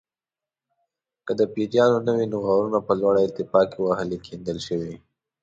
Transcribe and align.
که 1.25 1.31
د 1.39 1.41
پیریانو 1.53 1.99
نه 2.07 2.11
وي 2.17 2.25
نو 2.31 2.37
غارونه 2.45 2.79
په 2.87 2.93
لوړه 2.99 3.19
ارتفاع 3.23 3.65
کې 3.71 3.79
ولې 3.81 4.17
کیندل 4.25 4.57
شوي. 4.67 4.95